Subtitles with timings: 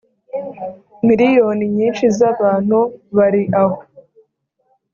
[1.07, 2.79] miliyoni nyinshi z’abantu
[3.17, 3.77] bari aho